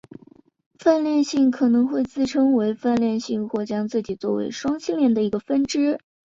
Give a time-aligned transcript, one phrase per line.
[0.79, 5.99] 泛性恋可能会自称为泛性恋或将自己做为双性恋的一个分支。